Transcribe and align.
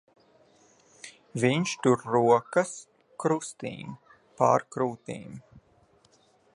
Viņš 1.43 1.73
tur 1.83 2.07
rokas 2.15 2.73
krustīm 3.25 3.95
pār 4.41 4.67
krūtīm. 4.77 5.41